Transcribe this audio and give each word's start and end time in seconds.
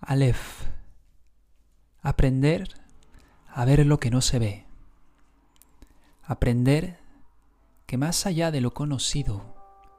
Aleph. 0.00 0.64
Aprender 2.00 2.68
a 3.48 3.66
ver 3.66 3.84
lo 3.84 4.00
que 4.00 4.10
no 4.10 4.22
se 4.22 4.38
ve. 4.38 4.66
Aprender 6.24 6.98
que 7.86 7.98
más 7.98 8.24
allá 8.24 8.50
de 8.50 8.62
lo 8.62 8.72
conocido, 8.72 9.54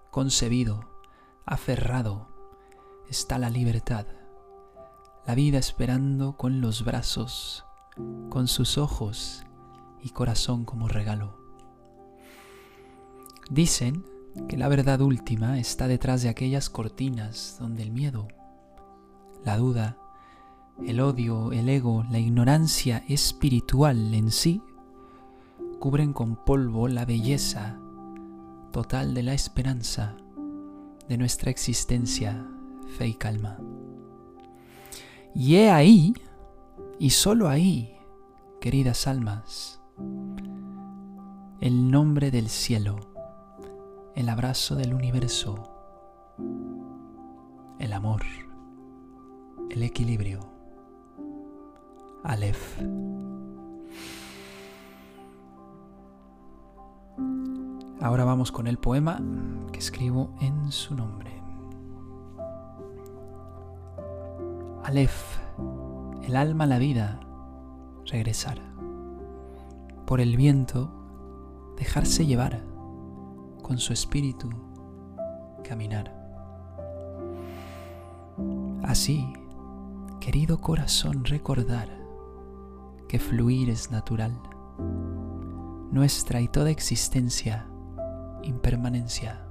concebido, 0.09 0.89
aferrado, 1.45 2.29
está 3.09 3.37
la 3.37 3.51
libertad, 3.51 4.07
la 5.27 5.36
vida 5.36 5.59
esperando 5.59 6.36
con 6.36 6.61
los 6.61 6.83
brazos, 6.83 7.63
con 8.29 8.47
sus 8.47 8.79
ojos 8.79 9.43
y 10.02 10.09
corazón 10.09 10.65
como 10.65 10.88
regalo. 10.88 11.38
Dicen 13.52 14.04
que 14.49 14.57
la 14.57 14.68
verdad 14.68 15.02
última 15.02 15.59
está 15.59 15.88
detrás 15.88 16.23
de 16.23 16.29
aquellas 16.29 16.71
cortinas 16.71 17.57
donde 17.59 17.83
el 17.83 17.91
miedo, 17.91 18.27
la 19.44 19.58
duda, 19.58 19.98
el 20.86 21.00
odio, 21.00 21.52
el 21.52 21.70
ego, 21.70 22.04
la 22.09 22.20
ignorancia 22.20 23.04
espiritual 23.08 24.13
en 24.13 24.32
sí 24.32 24.62
cubren 25.80 26.13
con 26.13 26.36
polvo 26.36 26.88
la 26.88 27.05
belleza 27.05 27.80
total 28.72 29.13
de 29.13 29.23
la 29.23 29.34
esperanza 29.34 30.16
de 31.08 31.18
nuestra 31.18 31.52
existencia, 31.52 32.46
fe 32.98 33.08
y 33.08 33.13
calma. 33.16 33.58
Y 35.34 35.55
he 35.55 35.71
ahí, 35.71 36.13
y 36.99 37.10
solo 37.10 37.49
ahí, 37.49 37.98
queridas 38.60 39.08
almas, 39.08 39.82
el 41.60 41.90
nombre 41.90 42.32
del 42.32 42.48
cielo, 42.48 42.98
el 44.16 44.30
abrazo 44.30 44.76
del 44.76 44.94
universo, 44.94 45.63
el 47.80 47.94
amor, 47.94 48.21
el 49.71 49.84
equilibrio. 49.84 50.39
Aleph. 52.23 52.79
Ahora 58.01 58.26
vamos 58.26 58.51
con 58.51 58.68
el 58.68 58.77
poema 58.77 59.21
que 59.71 59.79
escribo 59.79 60.35
en 60.41 60.71
su 60.73 60.93
nombre. 60.93 61.31
Aleph, 64.84 65.38
el 66.24 66.35
alma, 66.35 66.66
la 66.66 66.78
vida, 66.78 67.22
regresar. 68.06 68.59
Por 70.06 70.19
el 70.19 70.35
viento, 70.35 70.91
dejarse 71.78 72.25
llevar, 72.25 72.62
con 73.62 73.78
su 73.78 73.94
espíritu, 73.94 74.50
caminar. 75.63 76.13
Así, 78.84 79.31
querido 80.22 80.62
corazón, 80.62 81.25
recordar 81.25 81.90
que 83.09 83.18
fluir 83.18 83.72
es 83.72 83.90
natural. 83.90 84.40
Nuestra 85.91 86.40
y 86.40 86.47
toda 86.47 86.69
existencia 86.69 87.68
impermanencia. 88.44 89.44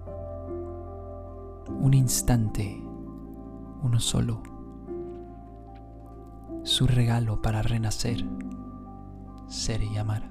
Un 1.67 1.93
instante, 1.93 2.81
uno 3.83 3.99
solo. 3.99 4.43
Su 6.63 6.87
regalo 6.87 7.43
para 7.43 7.63
renacer, 7.63 8.25
ser 9.49 9.83
y 9.83 9.99
amar. 9.99 10.31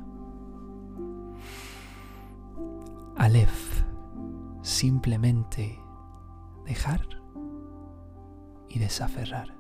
Aleph, 3.18 3.84
simplemente 4.62 5.78
dejar 6.66 7.02
y 8.70 8.80
desaferrar. 8.80 9.59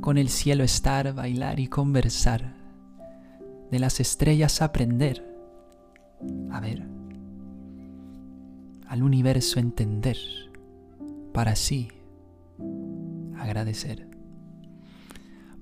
Con 0.00 0.18
el 0.18 0.28
cielo 0.28 0.64
estar, 0.64 1.14
bailar 1.14 1.60
y 1.60 1.68
conversar. 1.68 2.54
De 3.70 3.78
las 3.78 4.00
estrellas 4.00 4.62
aprender. 4.62 5.24
A 6.50 6.60
ver 6.60 6.92
al 8.92 9.02
universo 9.02 9.58
entender, 9.58 10.18
para 11.32 11.52
así 11.52 11.88
agradecer, 13.38 14.06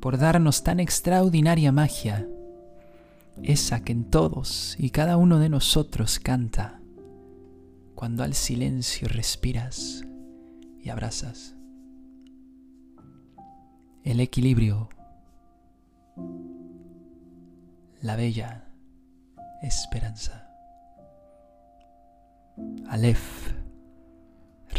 por 0.01 0.19
darnos 0.19 0.65
tan 0.65 0.81
extraordinaria 0.81 1.71
magia, 1.71 2.29
esa 3.45 3.85
que 3.85 3.93
en 3.93 4.03
todos 4.11 4.75
y 4.81 4.91
cada 4.91 5.17
uno 5.17 5.39
de 5.39 5.49
nosotros 5.49 6.19
canta, 6.19 6.81
cuando 7.95 8.25
al 8.25 8.35
silencio 8.35 9.07
respiras 9.07 10.05
y 10.81 10.89
abrazas. 10.89 11.55
El 14.03 14.21
equilibrio, 14.21 14.89
la 18.01 18.17
bella 18.17 18.67
esperanza. 19.63 20.49
Aleph, 22.89 23.53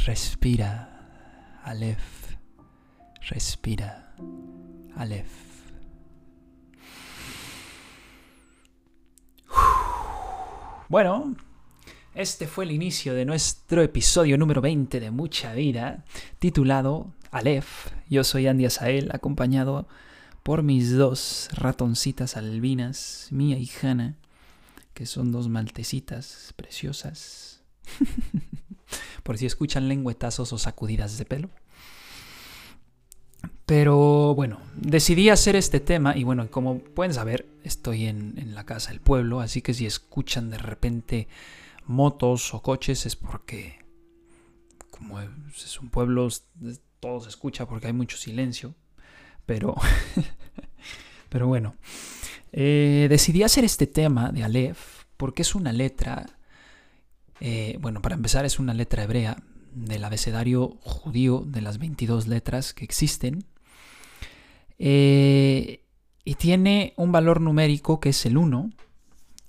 respira, 0.06 1.60
Aleph, 1.64 2.36
respira, 3.30 4.16
Aleph. 4.96 5.52
Bueno, 10.90 11.36
este 12.16 12.48
fue 12.48 12.66
el 12.66 12.72
inicio 12.72 13.14
de 13.14 13.26
nuestro 13.26 13.84
episodio 13.84 14.38
número 14.38 14.62
20 14.62 15.00
de 15.00 15.12
Mucha 15.12 15.54
Vida, 15.54 16.04
titulado 16.40 17.14
Aleph. 17.32 17.88
Yo 18.10 18.24
soy 18.24 18.48
Andy 18.48 18.66
Asael, 18.66 19.10
acompañado 19.14 19.88
por 20.44 20.64
mis 20.64 20.96
dos 20.96 21.50
ratoncitas 21.54 22.36
albinas, 22.36 23.28
Mía 23.32 23.58
y 23.58 23.70
Hannah, 23.82 24.16
que 24.94 25.06
son 25.06 25.32
dos 25.32 25.48
maltecitas 25.48 26.54
preciosas, 26.56 27.62
Por 29.24 29.38
si 29.38 29.46
escuchan 29.46 29.88
lengüetazos 29.88 30.52
o 30.52 30.58
sacudidas 30.58 31.18
de 31.18 31.26
pelo. 31.26 31.50
Pero 33.66 34.36
bueno, 34.36 34.60
decidí 34.76 35.30
hacer 35.30 35.56
este 35.56 35.80
tema 35.80 36.18
y 36.18 36.24
bueno, 36.24 36.52
como 36.52 36.80
pueden 36.80 37.14
saber, 37.14 37.48
estoy 37.64 38.06
en, 38.06 38.54
la 38.54 38.66
casa 38.66 38.90
del 38.90 39.00
pueblo, 39.00 39.40
así 39.40 39.62
que 39.62 39.74
si 39.74 39.86
escuchan 39.86 40.50
de 40.50 40.58
repente 40.58 41.28
motos 41.86 42.54
o 42.54 42.62
coches 42.62 43.06
es 43.06 43.16
porque 43.16 43.80
como 44.90 45.22
es 45.22 45.80
un 45.80 45.90
pueblo, 45.90 46.28
todo 47.02 47.20
se 47.20 47.28
escucha 47.28 47.68
porque 47.68 47.88
hay 47.88 47.94
mucho 47.94 48.16
silencio. 48.16 48.74
Pero, 49.46 49.76
pero 51.30 51.48
bueno, 51.48 51.76
eh, 52.54 53.08
decidí 53.10 53.44
hacer 53.44 53.66
este 53.66 53.88
tema 53.88 54.32
de 54.32 54.46
Aleph 54.46 55.04
porque 55.18 55.42
es 55.42 55.56
una 55.56 55.74
letra 55.74 56.26
eh, 57.44 57.78
bueno, 57.82 58.04
para 58.04 58.14
empezar 58.14 58.46
es 58.46 58.60
una 58.60 58.76
letra 58.76 59.04
hebrea 59.04 59.42
del 59.74 60.04
abecedario 60.04 60.78
judío 60.84 61.44
de 61.46 61.62
las 61.62 61.80
22 61.80 62.28
letras 62.28 62.74
que 62.74 62.86
existen. 62.86 63.46
Eh, 64.78 65.84
y 66.24 66.36
tiene 66.36 66.94
un 66.98 67.12
valor 67.12 67.42
numérico 67.42 68.00
que 68.00 68.10
es 68.10 68.26
el 68.28 68.38
1 68.38 68.70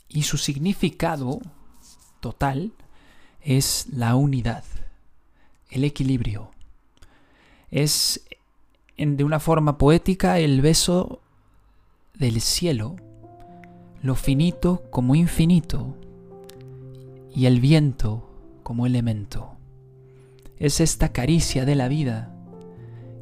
y 0.08 0.22
su 0.22 0.38
significado 0.38 1.38
total 2.20 2.72
es 3.42 3.86
la 3.92 4.14
unidad, 4.14 4.64
el 5.70 5.84
equilibrio. 5.84 6.50
Es 7.72 8.20
de 8.98 9.24
una 9.24 9.40
forma 9.40 9.78
poética 9.78 10.38
el 10.38 10.60
beso 10.60 11.20
del 12.14 12.42
cielo, 12.42 12.96
lo 14.02 14.14
finito 14.14 14.82
como 14.90 15.14
infinito, 15.14 15.96
y 17.34 17.46
el 17.46 17.60
viento 17.60 18.28
como 18.62 18.84
elemento. 18.84 19.56
Es 20.58 20.80
esta 20.80 21.12
caricia 21.12 21.64
de 21.64 21.74
la 21.74 21.88
vida 21.88 22.34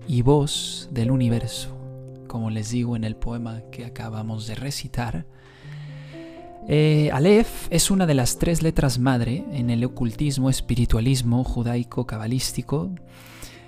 y 0.08 0.22
voz 0.22 0.88
del 0.90 1.12
universo, 1.12 1.78
como 2.26 2.50
les 2.50 2.70
digo 2.70 2.96
en 2.96 3.04
el 3.04 3.14
poema 3.14 3.62
que 3.70 3.84
acabamos 3.84 4.48
de 4.48 4.56
recitar. 4.56 5.26
Eh, 6.66 7.10
Aleph 7.12 7.68
es 7.70 7.88
una 7.92 8.04
de 8.04 8.14
las 8.14 8.36
tres 8.38 8.62
letras 8.62 8.98
madre 8.98 9.44
en 9.52 9.70
el 9.70 9.84
ocultismo 9.84 10.50
espiritualismo 10.50 11.44
judaico 11.44 12.04
cabalístico 12.04 12.90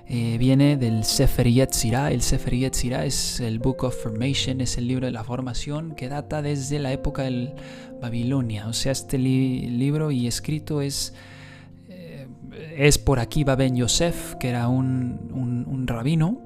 eh, 0.08 0.36
viene 0.38 0.76
del 0.76 1.04
Sefer 1.04 1.48
Yetzirah. 1.48 2.10
El 2.10 2.22
Sefer 2.22 2.54
Yetzirah 2.54 3.06
es 3.06 3.40
el 3.40 3.58
Book 3.58 3.84
of 3.84 4.02
Formation, 4.02 4.60
es 4.60 4.76
el 4.76 4.88
libro 4.88 5.06
de 5.06 5.12
la 5.12 5.24
formación 5.24 5.94
que 5.94 6.08
data 6.08 6.42
desde 6.42 6.78
la 6.78 6.92
época 6.92 7.22
de 7.22 7.54
Babilonia. 8.00 8.66
O 8.68 8.72
sea, 8.72 8.92
este 8.92 9.18
libro 9.18 10.10
y 10.10 10.26
escrito 10.26 10.82
es, 10.82 11.14
eh, 11.88 12.26
es 12.76 12.98
por 12.98 13.20
aquí 13.20 13.44
Ben 13.44 13.76
Yosef, 13.76 14.34
que 14.36 14.48
era 14.48 14.68
un, 14.68 15.84
rabino, 15.86 16.40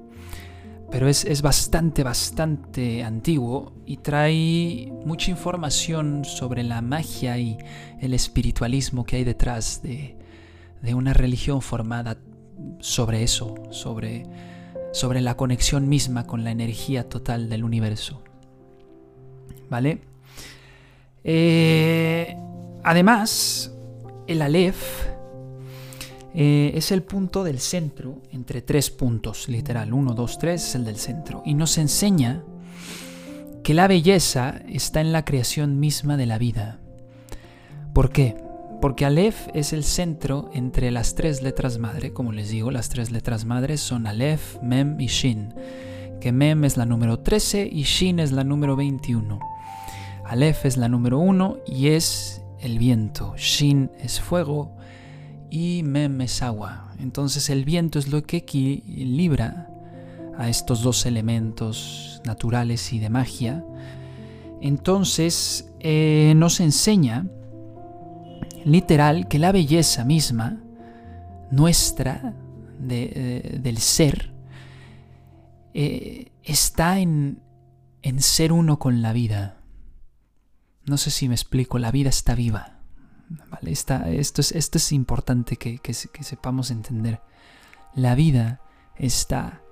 pero 0.91 1.08
es, 1.08 1.25
es, 1.25 1.43
bastante, 1.43 2.03
bastante 2.03 3.03
antiguo 3.03 3.75
y 3.85 3.99
trae 3.99 4.93
mucha 5.05 5.31
información 5.31 6.25
sobre 6.25 6.62
la 6.62 6.81
magia 6.81 7.38
y 7.38 7.58
el 8.00 8.14
espiritualismo 8.14 9.05
que 9.05 9.17
hay 9.17 9.25
detrás 9.25 9.82
de, 9.82 10.17
de 10.82 10.94
una 10.94 11.12
religión 11.12 11.61
formada 11.62 12.17
sobre 12.81 13.23
eso, 13.23 13.55
sobre, 13.70 14.26
sobre 14.93 15.20
la 15.20 15.37
conexión 15.37 15.88
misma 15.88 16.26
con 16.26 16.44
la 16.44 16.50
energía 16.50 17.08
total 17.08 17.49
del 17.49 17.64
universo. 17.64 18.23
¿Vale? 19.69 20.00
Eh, 21.25 22.37
además, 22.85 23.73
el 24.26 24.43
Aleph 24.43 25.06
eh, 26.35 26.73
es 26.75 26.93
el 26.93 27.03
punto 27.03 27.44
del 27.44 27.58
centro 27.58 28.23
entre 28.31 28.62
tres 28.62 28.91
puntos, 28.91 29.49
literal. 29.49 29.93
Uno, 29.93 30.14
dos, 30.14 30.38
tres 30.38 30.69
es 30.69 30.75
el 30.75 30.85
del 30.85 30.97
centro. 30.97 31.43
Y 31.44 31.55
nos 31.55 31.79
enseña 31.79 32.44
que 33.64 33.75
la 33.75 33.88
belleza 33.88 34.61
está 34.69 35.00
en 35.00 35.12
la 35.12 35.25
creación 35.25 35.81
misma 35.81 36.17
de 36.17 36.26
la 36.26 36.38
vida. 36.38 36.79
¿Por 37.93 38.11
qué? 38.11 38.37
Porque 38.81 39.06
Aleph 39.06 39.49
es 39.55 39.73
el 39.73 39.84
centro 39.84 40.50
entre 40.52 40.90
las 40.90 41.14
tres 41.14 41.43
letras 41.43 41.78
madre, 41.78 42.12
como 42.12 42.32
les 42.32 42.50
digo, 42.50 42.70
las 42.70 42.88
tres 42.88 43.11
letras 43.11 43.44
madres 43.44 43.81
son 43.81 44.06
Aleph, 44.06 44.61
Mem 44.62 45.00
y 45.00 45.06
Shin, 45.06 45.55
que 46.20 46.31
Mem 46.31 46.64
es 46.64 46.76
la 46.76 46.84
número 46.84 47.20
13 47.20 47.69
y 47.73 47.82
Shin 47.84 48.19
es 48.19 48.32
la 48.32 48.44
número 48.44 48.76
21. 48.76 49.40
Aleph 50.26 50.67
es 50.67 50.76
la 50.76 50.88
número 50.88 51.19
1 51.19 51.58
y 51.67 51.88
es 51.88 52.43
el 52.61 52.78
viento, 52.78 53.34
Shin 53.37 53.90
es 53.99 54.20
fuego 54.20 54.76
y 55.50 55.82
Mem 55.82 56.20
es 56.20 56.43
agua. 56.43 56.93
Entonces 56.99 57.49
el 57.49 57.64
viento 57.64 57.99
es 57.99 58.08
lo 58.08 58.22
que 58.25 58.38
equilibra 58.38 59.70
a 60.37 60.50
estos 60.50 60.82
dos 60.82 61.06
elementos 61.06 62.20
naturales 62.25 62.93
y 62.93 62.99
de 62.99 63.08
magia. 63.08 63.64
Entonces 64.61 65.72
eh, 65.81 66.34
nos 66.37 66.61
enseña 66.61 67.26
literal 68.66 69.28
que 69.28 69.38
la 69.38 69.52
belleza 69.52 70.04
misma 70.04 70.58
nuestra 71.52 72.34
eh, 72.90 73.58
del 73.62 73.78
ser 73.78 74.32
eh, 75.72 76.32
está 76.42 76.98
en, 76.98 77.40
en, 78.02 78.20
ser 78.20 78.52
uno 78.52 78.78
con 78.78 79.02
la 79.02 79.12
vida. 79.12 79.60
No 80.84 80.96
sé 80.96 81.10
si 81.10 81.28
me 81.28 81.34
explico, 81.36 81.78
la 81.78 81.92
vida 81.92 82.08
está 82.08 82.34
viva. 82.34 82.80
¿vale? 83.48 83.70
esto, 83.70 83.94
es, 84.04 84.52
esto, 84.52 84.78
es, 84.78 84.92
importante 84.92 85.56
que, 85.56 85.78
que 85.78 85.94
sepamos 85.94 86.72
entender. 86.72 87.20
La 87.94 88.16
vida 88.16 88.60
está 88.96 89.62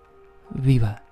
viva. 0.50 1.02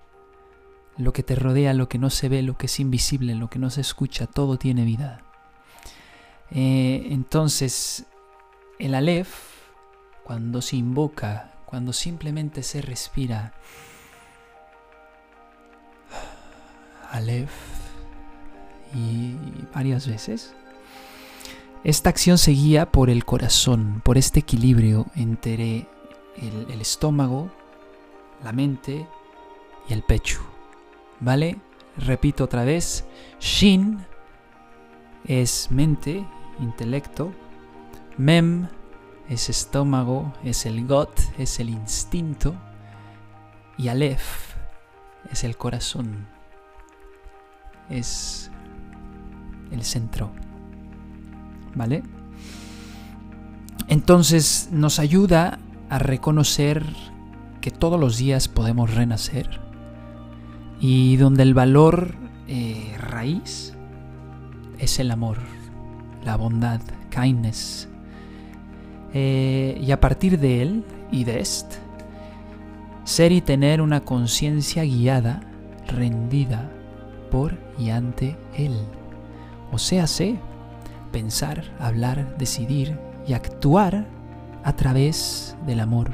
Lo 0.99 1.13
que 1.13 1.25
te 1.25 1.35
rodea, 1.35 1.75
lo 1.75 1.89
que 1.89 1.99
no 1.99 2.11
se 2.11 2.29
ve, 2.29 2.43
lo 2.43 2.57
que 2.57 2.67
es 2.67 2.79
invisible, 2.79 3.35
lo 3.35 3.51
que 3.51 3.59
no 3.59 3.71
se 3.71 3.81
escucha, 3.81 4.29
todo 4.29 4.57
tiene 4.57 4.85
vida. 4.85 5.22
Eh, 6.55 7.09
entonces, 7.11 8.05
el 8.79 8.95
Aleph, 8.95 9.33
cuando 10.25 10.61
se 10.61 10.77
invoca, 10.77 11.53
cuando 11.65 11.93
simplemente 11.93 12.63
se 12.63 12.83
respira, 12.83 13.55
Aleph, 17.11 17.53
y 18.95 19.35
varias 19.75 20.07
veces, 20.07 20.55
esta 21.85 22.11
acción 22.11 22.37
se 22.37 22.53
guía 22.53 22.91
por 22.93 23.09
el 23.09 23.25
corazón, 23.25 24.03
por 24.05 24.19
este 24.19 24.41
equilibrio 24.41 25.07
entre 25.15 25.89
el, 26.37 26.67
el 26.71 26.81
estómago, 26.81 27.51
la 28.45 28.53
mente 28.53 29.07
y 29.89 29.93
el 29.93 30.03
pecho. 30.03 30.41
¿Vale? 31.21 31.59
Repito 31.97 32.45
otra 32.45 32.65
vez, 32.65 33.05
Shin 33.41 34.05
es 35.25 35.69
mente 35.71 36.27
intelecto. 36.61 37.33
Mem 38.17 38.69
es 39.29 39.49
estómago, 39.49 40.33
es 40.45 40.67
el 40.67 40.87
got, 40.87 41.19
es 41.39 41.61
el 41.61 41.71
instinto. 41.71 42.55
Y 43.79 43.89
Aleph 43.89 44.55
es 45.31 45.45
el 45.45 45.57
corazón, 45.57 46.27
es 47.89 48.51
el 49.71 49.83
centro. 49.83 50.31
¿Vale? 51.75 52.03
Entonces 53.89 54.69
nos 54.73 54.99
ayuda 54.99 55.59
a 55.89 55.99
reconocer 55.99 56.85
que 57.61 57.71
todos 57.71 57.99
los 57.99 58.19
días 58.19 58.49
podemos 58.49 58.95
renacer 58.95 59.61
y 60.81 61.17
donde 61.17 61.45
el 61.45 61.55
valor 61.55 62.15
eh, 62.49 62.97
raíz 62.99 63.75
es 64.79 64.99
el 64.99 65.11
amor 65.11 65.39
la 66.25 66.37
bondad, 66.37 66.81
kindness. 67.11 67.89
Eh, 69.15 69.79
y 69.81 69.91
a 69.91 70.01
partir 70.01 70.39
de 70.39 70.63
él 70.63 70.85
y 71.11 71.25
de 71.25 71.41
este, 71.41 71.77
ser 73.05 73.33
y 73.33 73.41
tener 73.41 73.81
una 73.81 74.01
conciencia 74.01 74.85
guiada, 74.85 75.43
rendida 75.87 76.71
por 77.31 77.59
y 77.79 77.91
ante 77.91 78.37
él. 78.55 78.77
O 79.71 79.79
sea, 79.79 80.07
sé, 80.07 80.39
pensar, 81.13 81.65
hablar, 81.79 82.37
decidir 82.39 82.99
y 83.27 83.35
actuar 83.35 84.07
a 84.65 84.73
través 84.75 85.57
del 85.67 85.81
amor. 85.81 86.11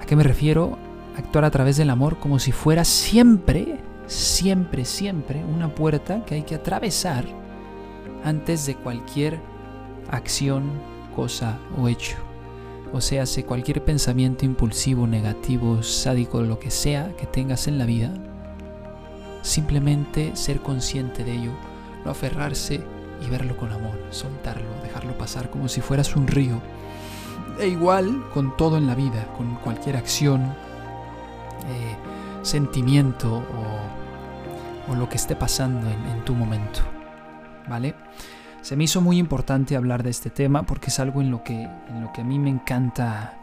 ¿A 0.00 0.06
qué 0.06 0.16
me 0.16 0.22
refiero? 0.22 0.78
Actuar 1.16 1.44
a 1.44 1.50
través 1.50 1.76
del 1.76 1.90
amor 1.90 2.18
como 2.18 2.38
si 2.38 2.52
fuera 2.52 2.84
siempre, 2.84 3.78
siempre, 4.06 4.84
siempre 4.84 5.44
una 5.44 5.74
puerta 5.74 6.24
que 6.24 6.36
hay 6.36 6.42
que 6.42 6.56
atravesar 6.56 7.24
antes 8.24 8.66
de 8.66 8.74
cualquier 8.74 9.38
acción, 10.10 10.64
cosa 11.14 11.58
o 11.78 11.88
hecho. 11.88 12.16
O 12.92 13.00
sea, 13.00 13.26
si 13.26 13.42
cualquier 13.42 13.84
pensamiento 13.84 14.44
impulsivo, 14.44 15.06
negativo, 15.06 15.82
sádico, 15.82 16.40
lo 16.42 16.58
que 16.58 16.70
sea 16.70 17.14
que 17.16 17.26
tengas 17.26 17.68
en 17.68 17.78
la 17.78 17.86
vida, 17.86 18.10
simplemente 19.42 20.34
ser 20.34 20.60
consciente 20.60 21.22
de 21.24 21.32
ello, 21.32 21.52
no 22.04 22.10
aferrarse 22.10 22.80
y 23.24 23.28
verlo 23.28 23.56
con 23.56 23.72
amor, 23.72 23.98
soltarlo, 24.10 24.68
dejarlo 24.82 25.16
pasar 25.18 25.50
como 25.50 25.68
si 25.68 25.80
fueras 25.80 26.16
un 26.16 26.26
río. 26.26 26.60
E 27.60 27.68
igual 27.68 28.24
con 28.32 28.56
todo 28.56 28.78
en 28.78 28.86
la 28.86 28.94
vida, 28.94 29.26
con 29.36 29.56
cualquier 29.56 29.96
acción, 29.96 30.42
eh, 30.42 31.96
sentimiento 32.42 33.42
o, 34.88 34.94
lo 34.94 35.08
que 35.08 35.16
esté 35.16 35.34
pasando 35.34 35.88
en 35.88 36.24
tu 36.24 36.34
momento. 36.34 36.80
¿Vale? 37.68 37.94
Se 38.64 38.76
me 38.76 38.84
hizo 38.84 39.02
muy 39.02 39.18
importante 39.18 39.76
hablar 39.76 40.02
de 40.02 40.08
este 40.08 40.30
tema 40.30 40.62
porque 40.62 40.88
es 40.88 40.98
algo 40.98 41.20
en 41.20 41.30
lo 41.30 41.44
que, 41.44 41.64
en 41.64 42.00
lo 42.00 42.12
que 42.14 42.22
a 42.22 42.24
mí 42.24 42.38
me 42.38 42.48
encanta 42.48 43.38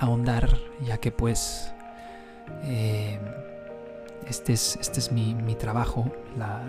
ahondar, 0.00 0.58
ya 0.84 0.98
que 0.98 1.12
pues 1.12 1.72
eh, 2.64 3.18
este 4.28 4.54
es, 4.54 4.76
este 4.80 4.98
es 4.98 5.12
mi, 5.12 5.34
trabajo, 5.54 6.10
la, 6.36 6.62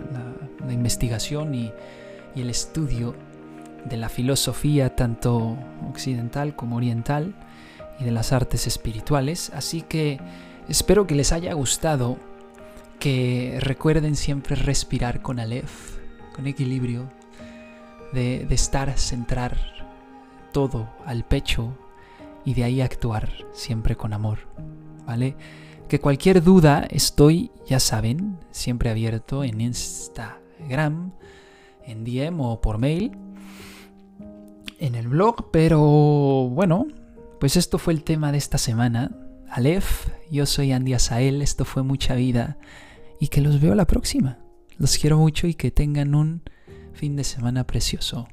investigación 0.70 1.56
y, 1.56 1.72
y, 2.36 2.42
el 2.42 2.50
estudio 2.50 3.16
de 3.84 3.96
la 3.96 4.08
filosofía 4.08 4.94
tanto 4.94 5.56
occidental 5.88 6.54
como 6.54 6.76
oriental 6.76 7.34
y 7.98 8.04
de 8.04 8.12
las 8.12 8.32
artes 8.32 8.68
espirituales. 8.68 9.50
Así 9.54 9.82
que 9.82 10.20
espero 10.68 11.08
que 11.08 11.16
les 11.16 11.32
haya 11.32 11.52
gustado, 11.52 12.16
que 13.00 13.58
recuerden 13.60 14.14
siempre 14.14 14.54
respirar 14.54 15.20
con 15.20 15.40
Aleph 15.40 15.97
con 16.38 16.46
equilibrio, 16.46 17.10
de, 18.12 18.46
estar, 18.50 18.96
centrar 18.96 19.58
todo 20.52 20.88
al 21.04 21.24
pecho 21.24 21.76
y 22.44 22.54
de 22.54 22.62
ahí 22.62 22.80
actuar 22.80 23.28
siempre 23.52 23.96
con 23.96 24.12
amor, 24.12 24.38
¿vale? 25.04 25.34
Que 25.88 25.98
cualquier 25.98 26.44
duda 26.44 26.86
estoy, 26.90 27.50
ya 27.66 27.80
saben, 27.80 28.38
siempre 28.52 28.88
abierto 28.88 29.42
en 29.42 29.60
Instagram, 29.60 31.10
en 31.84 32.04
DM 32.04 32.40
o 32.40 32.60
por 32.60 32.78
mail, 32.78 33.18
en 34.78 34.94
el 34.94 35.08
blog, 35.08 35.50
pero 35.50 35.80
bueno, 35.80 36.86
pues 37.40 37.56
esto 37.56 37.78
fue 37.78 37.94
el 37.94 38.04
tema 38.04 38.30
de 38.30 38.38
esta 38.38 38.58
semana. 38.58 39.10
Aleph, 39.50 40.06
yo 40.30 40.46
soy 40.46 40.70
Andy 40.70 40.94
Asael, 40.94 41.42
esto 41.42 41.64
fue 41.64 41.82
mucha 41.82 42.14
vida 42.14 42.58
y 43.18 43.26
que 43.26 43.40
los 43.40 43.60
veo 43.60 43.74
la 43.74 43.88
próxima. 43.88 44.38
Los 44.78 44.96
quiero 44.96 45.18
mucho 45.18 45.48
y 45.48 45.54
que 45.54 45.70
tengan 45.72 46.14
un 46.14 46.42
fin 46.94 47.16
de 47.16 47.24
semana 47.24 47.66
precioso. 47.66 48.28